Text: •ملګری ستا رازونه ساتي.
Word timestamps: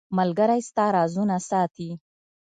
•ملګری 0.17 0.61
ستا 0.69 0.85
رازونه 0.95 1.37
ساتي. 1.49 1.89